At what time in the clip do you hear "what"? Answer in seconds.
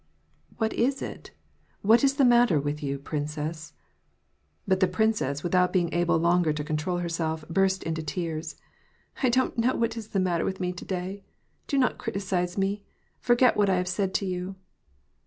0.57-0.73, 1.83-2.03, 9.75-9.95, 13.55-13.69